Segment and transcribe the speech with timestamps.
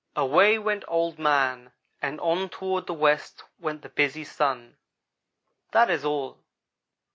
[0.15, 4.77] "Away went Old man, and on toward the west went the busy Sun.
[5.73, 6.39] That is all.